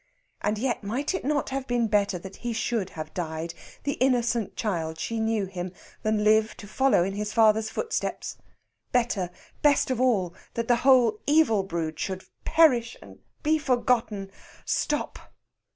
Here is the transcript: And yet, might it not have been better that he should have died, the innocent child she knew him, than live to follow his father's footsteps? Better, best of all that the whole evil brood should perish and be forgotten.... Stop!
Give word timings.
And 0.41 0.57
yet, 0.57 0.83
might 0.83 1.13
it 1.13 1.23
not 1.23 1.49
have 1.51 1.67
been 1.67 1.85
better 1.87 2.17
that 2.17 2.37
he 2.37 2.53
should 2.53 2.89
have 2.97 3.13
died, 3.13 3.53
the 3.83 3.99
innocent 4.01 4.55
child 4.55 4.97
she 4.99 5.19
knew 5.19 5.45
him, 5.45 5.71
than 6.01 6.23
live 6.23 6.57
to 6.57 6.67
follow 6.67 7.03
his 7.03 7.33
father's 7.33 7.69
footsteps? 7.69 8.35
Better, 8.91 9.29
best 9.61 9.91
of 9.91 10.01
all 10.01 10.33
that 10.55 10.67
the 10.67 10.77
whole 10.77 11.19
evil 11.27 11.61
brood 11.61 11.99
should 11.99 12.23
perish 12.45 12.97
and 12.99 13.19
be 13.43 13.59
forgotten.... 13.59 14.31
Stop! 14.65 15.19